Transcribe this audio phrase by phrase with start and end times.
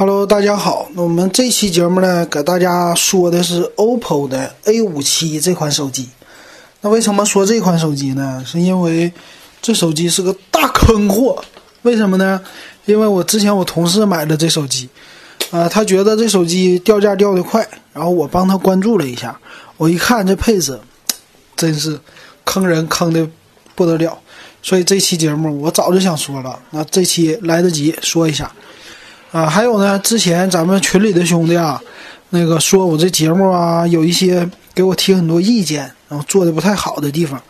[0.00, 0.88] Hello，大家好。
[0.94, 6.08] 那我们这期节目呢，给大家说的是 OPPO 的 A57 这款手机。
[6.80, 8.42] 那为什么说这款手机呢？
[8.46, 9.12] 是因为
[9.60, 11.44] 这手机是个大坑货。
[11.82, 12.40] 为什么呢？
[12.86, 14.88] 因为我之前我同事买了这手机，
[15.50, 19.38] 啊，他觉得这手机掉价掉的快，然后我帮他关注了一下，
[19.76, 20.80] 我一看这配置，
[21.54, 22.00] 真是
[22.46, 23.28] 坑人坑的
[23.74, 24.18] 不得了。
[24.62, 28.50] 所以这期节目我早就想说了，那这期来得及说一下。
[29.32, 31.80] 啊，还有呢，之前咱们群里的兄弟啊，
[32.30, 37.40] 那个说我这节目啊，有一些给我提很多意见，然后做的不太好的地方，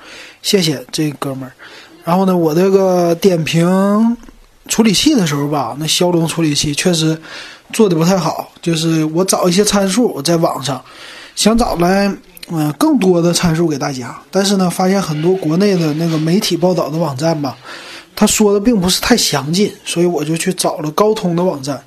[0.42, 1.52] 谢谢这哥们儿。
[2.04, 4.16] 然后呢，我这个点评
[4.68, 7.18] 处理器的时候吧，那骁龙处理器确实
[7.72, 10.82] 做的不太好，就是我找一些参数，我在网上
[11.34, 12.14] 想找来
[12.48, 17.56] 嗯更多的参数给大家，但是呢，发现很多国内的那个媒体报道的网站吧。
[18.20, 21.82] 他说的并不是太详尽，所以我就去找了高通的网站。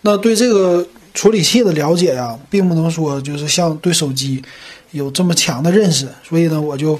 [0.00, 0.84] 那对这个
[1.14, 4.42] 处理器的了解呀，并不能说就是像对手机
[4.90, 6.98] 有这么强的认识，所以呢，我就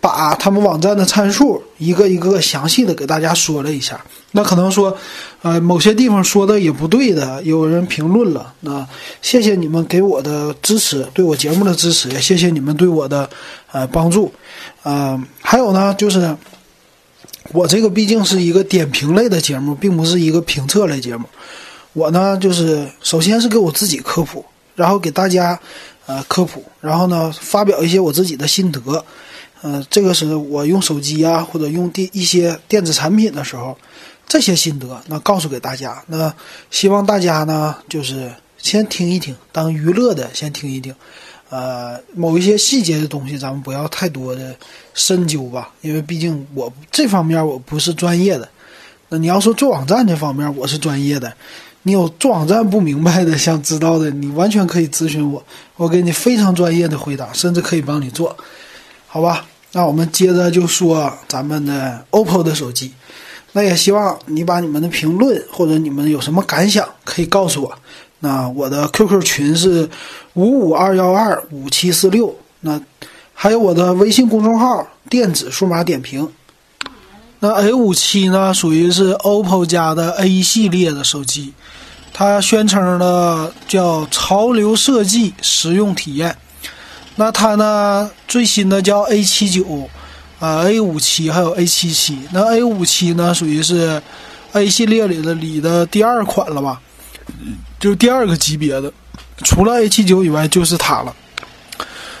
[0.00, 4.02] 把他们网站的参数一个一个详细的给大家说了一下。
[4.32, 4.96] 那可能说，
[5.42, 8.50] 呃，某些地方说的也不对的，有人评论了。
[8.60, 8.88] 那
[9.20, 13.28] 谢谢你们给我的支持，对我节目的支持，也谢谢你们对我的
[13.72, 14.32] 呃帮助。
[14.84, 16.34] 呃，还有呢，就是。
[17.52, 21.24] 我这个毕竟是一个点评类的节目，并不是一个评测类节目。
[21.92, 25.58] 我呢，就是首先是给我自己科普，然后给大家
[26.06, 29.04] 呃科普，然后呢发表一些我自己的心得。
[29.62, 33.76] 呃，这个是我用手机啊或者用电一些电子产品的时候
[34.26, 36.02] 这些心得，那告诉给大家。
[36.08, 36.32] 那
[36.70, 40.94] 希望大家呢，就是先听一听，当娱乐的先听一听。
[41.48, 44.54] 呃，某一些细节的东西，咱们不要太多的
[44.94, 48.48] 深究吧，因为毕竟我这方面我不是专业的。
[49.08, 51.32] 那你要说做网站这方面，我是专业的。
[51.84, 55.40] 你有做网站不明白的、想知道的，你完全可以咨询我，
[55.76, 58.36] 我给你非常专业的回答，甚至可以帮你做，
[59.06, 59.46] 好吧？
[59.70, 62.92] 那我们接着就说咱们的 OPPO 的手机。
[63.52, 67.78] 那也希望你把你们的评论或者你们有什么感想，可以告诉我。
[68.20, 69.88] 那我的 QQ 群是
[70.34, 72.80] 五五二幺二五七四六，那
[73.34, 76.28] 还有我的微信公众号“电子数码点评”。
[77.40, 81.52] 那 A 五七呢，属于是 OPPO 家的 A 系列的手机，
[82.14, 86.34] 它宣称的叫潮流设计、实用体验。
[87.16, 89.88] 那它呢，最新的叫 A 七九，
[90.40, 92.18] 啊 A 五七还有 A 七七。
[92.32, 94.02] 那 A 五七呢，属于是
[94.52, 96.80] A 系列里的里的第二款了吧？
[97.78, 98.92] 就第二个级别的，
[99.44, 101.14] 除了 A 七九以外就是它了。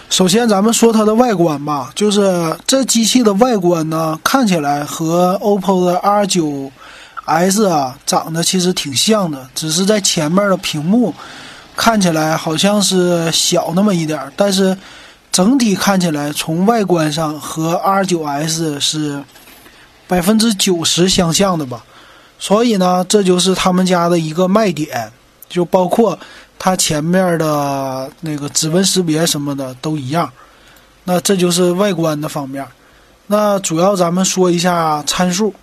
[0.08, 6.70] 首先，咱们说它的外观吧，就是这机器的外观呢，看起来和 OPPO 的 R 九
[7.24, 11.12] S 啊长得其实挺像的，只是在前面的屏幕
[11.74, 14.78] 看起来好像是小那么一点，但是
[15.32, 19.22] 整体看起来从外观上和 R 九 S 是
[20.06, 21.84] 百分之九十相像的吧。
[22.38, 25.10] 所以呢，这就是他们家的一个卖点。
[25.48, 26.18] 就包括
[26.58, 30.28] 它前面的那个指纹识别什么的都一样，
[31.04, 32.66] 那这就是外观的方面。
[33.28, 35.54] 那主要咱们说一下参数，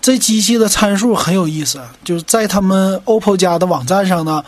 [0.00, 4.42] 这机器的参数很有意思，就是在他们 OPPO 家的网站上呢，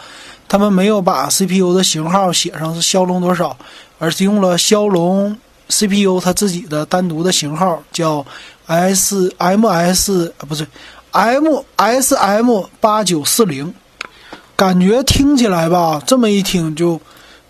[0.47, 3.57] 他们没有把 CPU 的型号写上是骁龙多少，
[3.99, 5.37] 而是用了骁龙
[5.69, 8.25] CPU 它自己的单独的型号，叫
[8.69, 10.65] SMS 啊，不是
[11.17, 13.73] MSM 八九四零。
[14.55, 16.99] 感觉听起来吧，这么一听就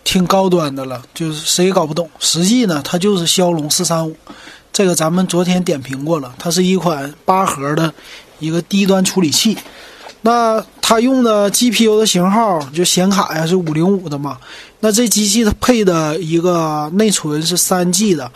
[0.03, 2.11] 挺高端的了，就是谁也搞不懂。
[2.19, 4.17] 实际呢，它就是骁龙四三五，
[4.73, 7.95] 这个咱们昨天点评过了，它是一款八核的
[8.41, 9.57] 一个低端处理器。
[10.23, 14.37] 那它用的 GPU 的型号就显卡呀是五零五的嘛。
[14.81, 18.29] 那这机器它配的一个内存是三 G 的，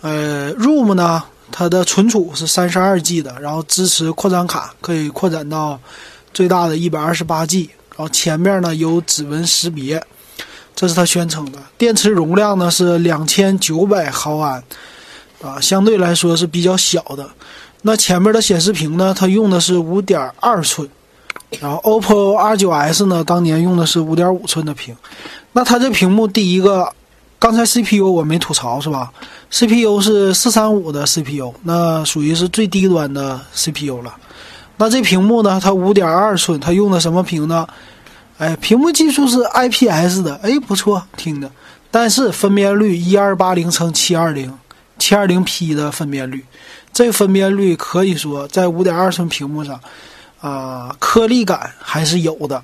[0.00, 5.78] 呃，ROM 呢，它的存储是三十二 G 的，然后支持扩展卡，可以扩展到
[6.34, 7.70] 最大的一百二十八 G。
[7.96, 10.02] 然后前面呢有指纹识别，
[10.74, 11.58] 这是它宣称的。
[11.78, 14.62] 电池容量呢是两千九百毫安，
[15.40, 17.26] 啊，相对来说是比较小的。
[17.82, 20.86] 那前面的显示屏呢，它用的是五点二寸，
[21.60, 24.94] 然后 OPPO R 九 S 呢当年用的是五点五寸的屏。
[25.52, 26.92] 那它这屏幕第一个，
[27.38, 29.12] 刚才 CPU 我没吐槽是吧
[29.50, 34.14] ？CPU 是四三五的 CPU，那属于是最低端的 CPU 了。
[34.78, 35.60] 那这屏幕呢？
[35.62, 37.66] 它五点二寸，它用的什么屏呢？
[38.38, 41.50] 哎，屏幕技术是 IPS 的，哎，不错，听着。
[41.90, 44.52] 但是分辨率一二八零乘七二零，
[44.98, 46.44] 七二零 P 的分辨率，
[46.92, 49.80] 这分辨率可以说在五点二寸屏幕上，
[50.40, 52.62] 啊，颗粒感还是有的。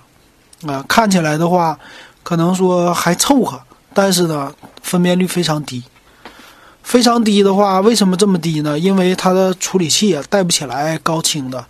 [0.67, 1.79] 啊，看起来的话，
[2.23, 3.59] 可能说还凑合，
[3.95, 4.53] 但是呢，
[4.83, 5.83] 分辨率非常低。
[6.83, 8.77] 非常低的话，为什么这么低呢？
[8.79, 11.65] 因为它的处理器啊带不起来高清的。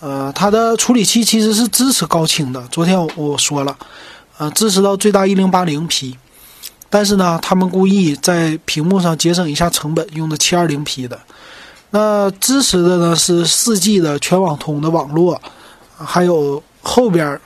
[0.00, 2.62] 呃，它的处理器其实是支持高清的。
[2.70, 3.74] 昨天我我说了，
[4.36, 6.18] 呃，支持到最大一零八零 P，
[6.90, 11.18] 但是呢，他们故意在屏幕上节省一下成本，用的七二零 P 的。
[11.90, 15.40] 那支持的呢是四 G 的全网通的网络，
[15.96, 17.40] 还有后边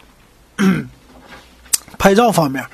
[1.97, 2.65] 拍照方面。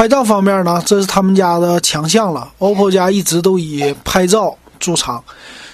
[0.00, 2.50] 拍照方面呢，这是他们家的强项了。
[2.58, 5.22] OPPO 家一直都以拍照著称，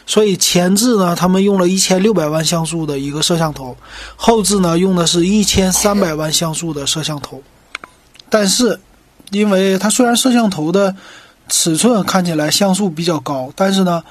[0.05, 3.77] 所以前置呢，他们用了一千六百万像素的一个摄像头，
[4.17, 7.41] 后置呢用的是一千三百万像素的摄像头。
[8.29, 8.81] 但是，
[9.31, 10.93] 因为它虽然摄像头的
[11.49, 14.03] 尺寸看起来像素比较高，但是呢，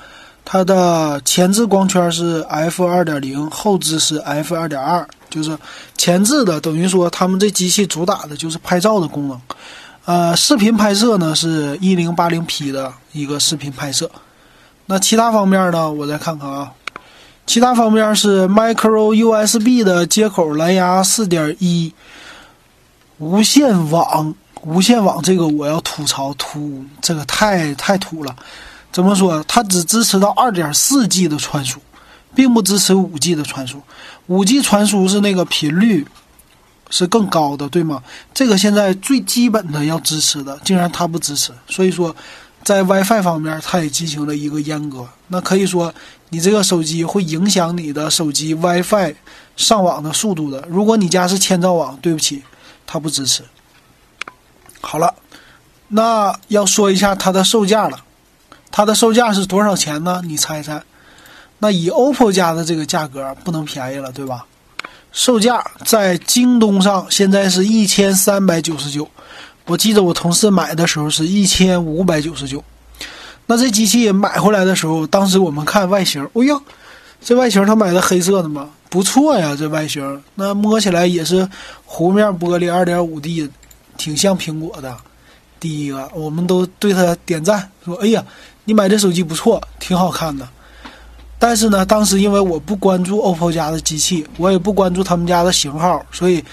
[0.45, 5.57] 它的前置光圈是 f 二点零，后置是 f 二点二，就是
[5.97, 9.38] 前置的等于说他们这机器主打的就是拍照的功能。
[10.06, 14.07] 呃，视频拍摄呢是一零八零 P 的一个视频拍摄，
[14.86, 16.72] 那其他方面呢，我再看看啊，
[17.48, 21.92] 其他方面是 Micro USB 的接口，蓝牙四点一，
[23.18, 28.36] 无线网，无线网这个我要吐槽，土，这个太太土了。
[28.92, 29.44] 怎么说？
[29.48, 31.80] 它只支持到二点四 G 的传输，
[32.36, 33.81] 并不支持五 G 的传输。
[34.28, 36.06] 五 G 传输是那个频率。
[36.90, 38.02] 是更高的，对吗？
[38.34, 41.52] 这个现在最基本的要支持的，竟然它不支持。
[41.68, 42.16] 所以说，
[42.64, 45.08] 在 WiFi 方面，它也进行了一个阉割。
[45.28, 45.94] 那可以说，
[46.30, 49.16] 你这个手机会影响你的手机 WiFi
[49.58, 50.64] 上网的速度的。
[50.70, 52.44] 如果你家是千兆网，对不起，
[52.86, 53.44] 它不支持。
[54.82, 55.14] 好了，
[55.88, 58.00] 那要说一下它的售价了。
[58.72, 60.22] 它的售价是多少钱呢？
[60.26, 60.84] 你猜猜？
[61.60, 64.46] 那以 OPPO 家的这个价格，不能便宜了，对吧？
[65.15, 69.07] 售价在京东上现在是一千三百九十九，
[69.65, 72.62] 我记得我同事买的时候是一千五百九十九。
[73.45, 76.59] 那这机器买回来的时候，当时我们看外形，哎呀，
[77.21, 78.69] 这外形他买的黑色的吗？
[78.89, 81.47] 不错呀，这外形，那摸起来也是
[81.88, 83.50] 弧面玻璃二点五 D，
[83.95, 84.97] 挺像苹果的。
[85.62, 88.21] 第一个，我们都对他点赞，说：“哎呀，
[88.65, 90.45] 你买这手机不错，挺好看的。”
[91.47, 96.44] 但是呢，当时因为我不关注 OPPO 家的机器，我也不关注他们家的型号，所以，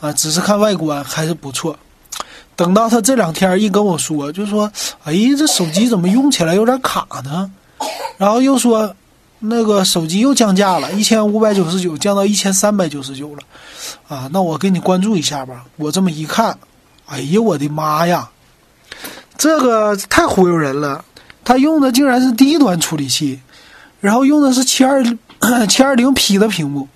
[0.00, 1.78] 啊，只是看外观还是不错。
[2.56, 4.68] 等到他这两天一跟我说，就说
[5.06, 7.48] ：“哎，这手机怎么用起来有点卡呢？”
[8.18, 8.92] 然后又说，
[9.38, 13.42] 那个手机又降价了，一千五百九十九降到一千三百九十九了。
[14.08, 15.64] 啊，那我给你关注一下吧。
[15.76, 16.58] 我这么一看，
[17.06, 18.28] 哎呀，我的妈呀，
[19.38, 21.04] 这个太忽悠人了！
[21.44, 23.38] 他用的竟然是低端处理器。
[24.02, 25.00] 然后用的是七二
[25.70, 26.88] 七二零 P 的屏幕，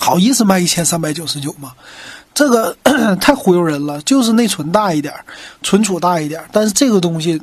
[0.00, 1.72] 好意思卖一千三百九十九吗？
[2.34, 2.76] 这个
[3.20, 5.14] 太忽悠人了，就是内存大一点，
[5.62, 6.42] 存储大一点。
[6.50, 7.40] 但是这个东西，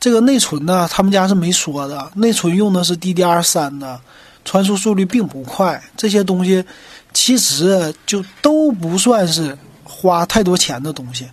[0.00, 2.10] 这个内存呢，他们家是没说的。
[2.16, 4.00] 内存用的是 DDR 三的，
[4.44, 5.80] 传输速率并不快。
[5.96, 6.64] 这些东西
[7.14, 11.28] 其实就都不算是花太多钱的东西。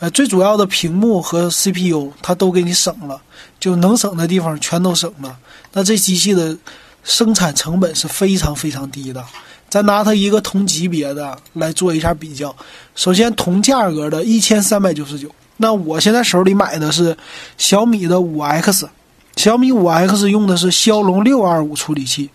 [0.00, 3.20] 呃，最主要的屏幕和 CPU 它都给你省了，
[3.60, 5.36] 就能省的地方全都省了。
[5.74, 6.56] 那这机器的
[7.04, 9.22] 生产成本是非常非常低的。
[9.68, 12.54] 咱拿它一个同级别的来做一下比较。
[12.96, 17.14] 首先，同价格的一千三百九十九，那我现在手里买的是
[17.58, 18.88] 小米的五 X，
[19.36, 22.30] 小米五 X 用的是骁龙六二五处理器，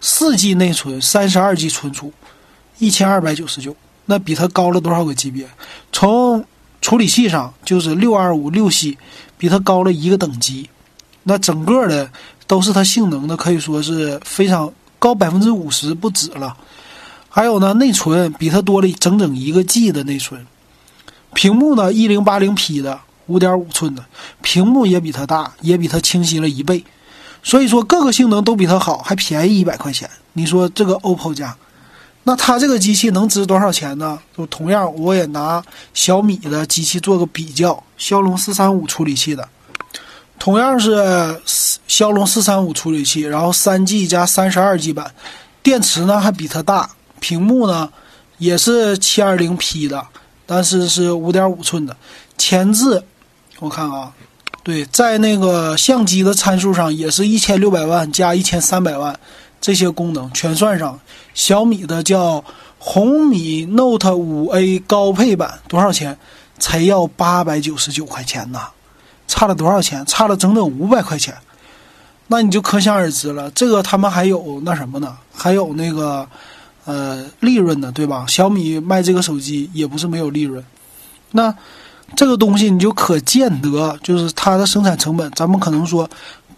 [0.00, 2.12] 四 G 内存，三十二 G 存储，
[2.78, 3.74] 一千二百九十九。
[4.06, 5.48] 那比它高了多少个级别？
[5.90, 6.44] 从
[6.84, 8.98] 处理器上就是六二五六系，
[9.38, 10.68] 比它高了一个等级。
[11.22, 12.10] 那整个的。
[12.46, 16.54] 都是它性能的，可以说是非常高百分之五十不止了。
[17.30, 20.46] 还有呢，内存比它多了整整一个 G 的内存。
[21.32, 24.04] 屏幕呢，一零八零 P 的五点五寸的
[24.42, 26.84] 屏幕也比它大，也比它清晰了一倍。
[27.42, 30.10] 所以说各个性能都比它好，还便宜一百块钱。
[30.34, 31.56] 你说这个 OPPO 家，
[32.26, 34.18] 那它这个机器能值多少钱呢？
[34.36, 35.62] 就同样，我也拿
[35.92, 39.46] 小米的机器做个比较，骁龙四三五处理器的。
[40.38, 41.40] 同样是
[41.86, 45.14] 骁龙四三五处理器，然后三 G 加三十二 G 版，
[45.62, 46.90] 电池呢还比它大，
[47.20, 47.88] 屏幕呢
[48.38, 50.04] 也是七二零 P 的，
[50.44, 51.96] 但是是五点五寸的。
[52.36, 53.02] 前置
[53.60, 54.12] 我看啊，
[54.62, 59.18] 对，在那个相机的参数上也是一千六百万加一千三百万，
[59.64, 61.00] 这些功能全算上。
[61.32, 62.44] 小米的叫
[62.78, 66.18] 红米 Note 五 A 高配版多少钱？
[66.58, 68.60] 才要八百九十九块钱呢。
[69.26, 70.04] 差了多少钱？
[70.04, 71.34] 差了整整五百块钱，
[72.26, 73.50] 那你就可想而知了。
[73.52, 75.16] 这个他们还有那什么呢？
[75.34, 76.28] 还有那个，
[76.84, 78.26] 呃利润呢，对吧？
[78.28, 80.62] 小米卖这个手机也不是没有利润。
[81.30, 81.54] 那
[82.14, 86.06] 这个东西你就可见得，就是它的生产成本，咱们可能说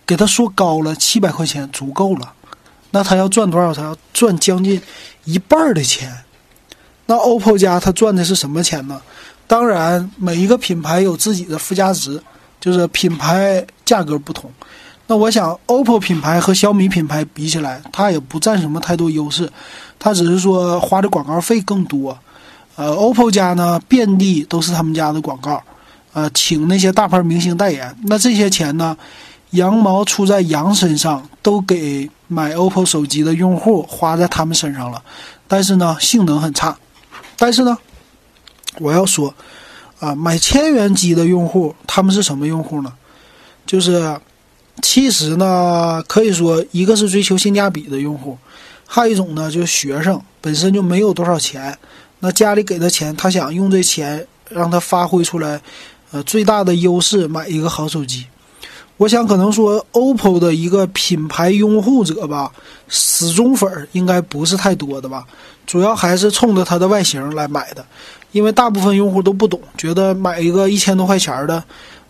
[0.04, 2.32] 给它说高了，七百块钱足够了。
[2.96, 3.74] 那他要赚多少？
[3.74, 4.80] 他要赚将近
[5.24, 6.10] 一半的钱。
[7.04, 8.98] 那 OPPO 家他赚的是什么钱呢？
[9.46, 12.18] 当然，每一个品牌有自己的附加值，
[12.58, 14.50] 就是品牌价格不同。
[15.06, 19.52] 那我想，OPPO 品牌和小米品牌比起来，它也不占什么太多优势，
[19.98, 22.18] 它只是说花的广告费更多。
[22.76, 25.62] 呃，OPPO 家呢，遍地都是他们家的广告，
[26.14, 27.94] 呃，请那些大牌明星代言。
[28.04, 28.96] 那这些钱呢，
[29.50, 35.02] 羊毛出在羊身上，都给买 OPPO 手机的用户花在他们身上了。
[35.48, 36.76] 但是呢，性能很差。
[37.36, 37.76] 但是呢，
[38.78, 39.32] 我要说，
[40.00, 42.92] 啊，买千元机的用户，他们是什么用户呢？
[43.64, 44.18] 就是，
[44.82, 48.36] 其实呢，可以说一个是追求性价比的用户，
[48.86, 51.76] 还有一种呢，就是学生本身就没有多少钱，
[52.20, 55.60] 那家里给的钱，他想用这钱让他发挥出来，
[56.10, 58.26] 呃，最大的优势，买一个好手机。
[58.96, 62.50] 我想可能说，OPPO 的一个品牌拥护者吧，
[62.88, 65.24] 死忠粉儿应该不是太多的吧。
[65.66, 67.84] 主要还是冲着它的外形来买的，
[68.32, 71.62] 因为大部分用户都不懂，觉得买一个一千多块钱的，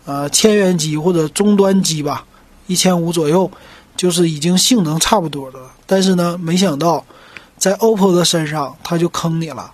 [0.04, 2.24] 呃，千元机或者中端机吧，
[2.68, 3.50] 一千五左右，
[3.96, 5.70] 就是已经性能差不多的了。
[5.86, 7.04] 但是呢，没想到
[7.56, 9.72] 在 OPPO 的身上，它就坑你了，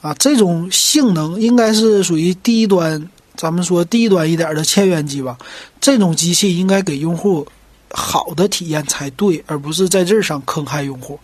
[0.00, 3.08] 啊，这种性能应该是属于低端，
[3.40, 5.38] 咱们说低端一点的千元机吧，
[5.80, 7.46] 这种机器应该给用户
[7.90, 11.18] 好的体验才对，而不是在这上坑害用户。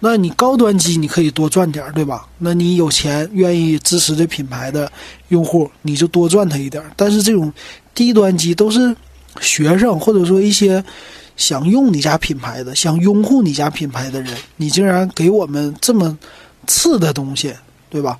[0.00, 2.26] 那你高端机你可以多赚点，对吧？
[2.38, 4.90] 那你有钱愿意支持这品牌的
[5.28, 6.82] 用户，你就多赚他一点。
[6.96, 7.52] 但是这种
[7.94, 8.96] 低端机都是
[9.42, 10.82] 学生或者说一些
[11.36, 16.16] 想用你家品牌的、想拥护你家品牌的人，你竟然给我们这么
[16.66, 17.52] 次的东西，
[17.90, 18.18] 对吧？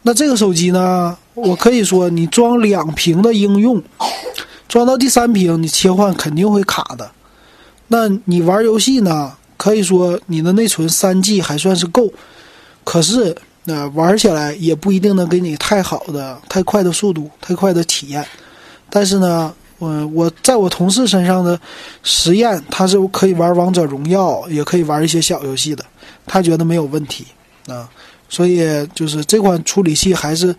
[0.00, 3.80] 那这个手机呢，我可以说你装两屏的应用，
[4.66, 7.10] 装到第三屏你切换肯定会卡的。
[7.88, 9.32] 那你玩游戏呢？
[9.58, 12.12] 可以说你的内存三 G 还算是够，
[12.84, 18.22] 可是那玩起来也不一定能给你太好的、太快的速度、太快的体验。
[18.90, 21.58] 但是呢，我我在我同事身上的
[22.02, 25.82] 实验，他是可以玩王者荣耀，也可以玩一些小游戏的，
[26.26, 27.24] 他觉得没有问题
[27.66, 27.88] 啊。
[28.28, 30.54] 所以就是这款处理器还是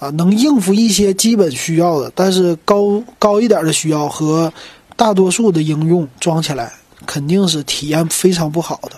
[0.00, 4.52] 啊能应付一些基本需要的，但是高高一点的需要和
[4.96, 6.72] 大多数的应用装起来。
[7.06, 8.90] 肯定是体验非常不好的。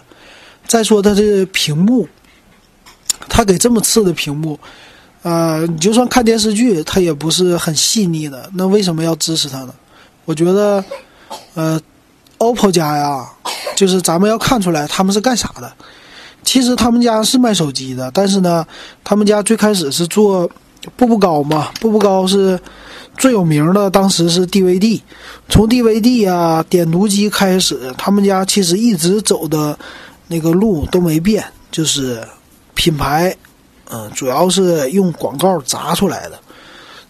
[0.67, 2.07] 再说它这屏幕，
[3.29, 4.59] 它给这么次的屏幕，
[5.23, 8.51] 呃，你就算看电视剧，它也不是很细腻的。
[8.55, 9.75] 那为什么要支持它呢？
[10.25, 10.85] 我觉得，
[11.55, 11.81] 呃
[12.39, 13.25] ，OPPO 家呀，
[13.77, 15.73] 就是咱们要看出来他们是干啥的。
[16.43, 18.67] 其实他们家是卖手机的，但是呢，
[19.05, 20.51] 他们家最开始是做
[20.97, 22.59] 步步高嘛，步步高是。
[23.19, 24.99] 最有名的当时是 DVD，
[25.47, 29.79] 从 DVD 啊点读机开始，他们家其实一直走的
[30.29, 32.27] 那个路都没变，就是
[32.73, 33.37] 品牌，
[33.91, 36.41] 嗯，主要是用广告砸出来的。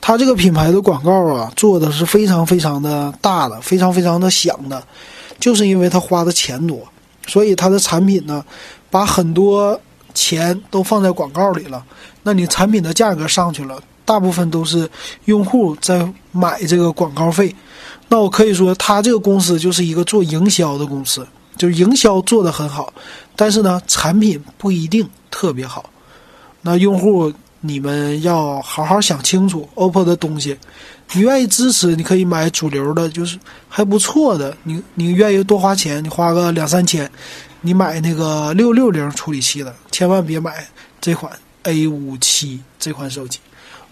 [0.01, 4.83] 他这个品牌的广告啊，做的是非常非常的大的，非常非常的响的，
[5.39, 6.81] 就是因为他花的钱多，
[7.29, 8.45] 所以他的产品呢，
[8.91, 9.81] 把很多
[10.15, 11.85] 钱都放在广告里了，
[12.23, 13.83] 那你产品的价格上去了。
[14.05, 14.91] 大部分都是
[15.27, 17.55] 用户在买这个广告费，
[18.09, 21.25] 那我可以说，他这个公司就是一个做营销的公司，
[21.57, 22.93] 就是营销做得很好，
[23.37, 25.89] 但是呢，产品不一定特别好。
[26.63, 30.59] 那用户，你们要好好想清楚，OPPO 的东西，
[31.13, 33.39] 你愿意支持，你可以买主流的，就是
[33.69, 34.55] 还不错的。
[34.65, 37.09] 你你愿意多花钱，你花个两三千，
[37.63, 40.67] 你买那个六六零处理器的，千万别买
[41.01, 43.39] 这款 A 五七这款手机。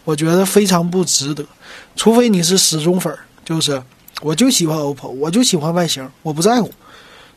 [0.05, 1.45] 我觉得非常不值得，
[1.95, 3.81] 除非你是死忠粉儿，就是
[4.23, 6.71] 我就喜欢 OPPO，我就喜欢外形，我不在乎，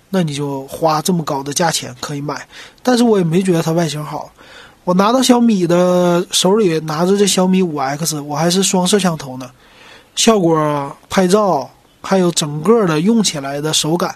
[0.09, 2.47] 那你就花这么高的价钱可以买。
[2.81, 4.31] 但是我也没觉得它外形好。
[4.85, 9.51] 我拿到小米的手里，拿着这小米五 X，我还是双摄像头呢，
[10.15, 11.69] 效果、拍照
[12.01, 14.15] 还有整个的用起来的手感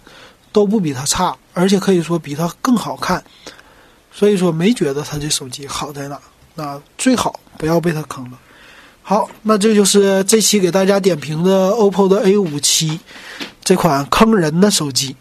[0.57, 3.23] 都不比它差，而且可以说比它更好看。
[4.11, 6.19] 所以说没觉得它这手机好在哪。
[6.55, 8.39] 那最好不要被它坑了。
[9.03, 12.99] 好，那这就是这期给大家点评的 OPPO 的 A 五七
[13.63, 15.15] 这款坑人的手机。